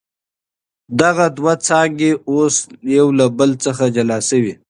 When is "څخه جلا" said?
3.65-4.17